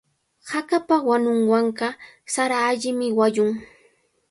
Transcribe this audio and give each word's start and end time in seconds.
Hakapa 0.51 0.95
wanunwanqa 1.07 1.87
sara 2.33 2.57
allimi 2.69 3.07
wayun. 3.17 3.51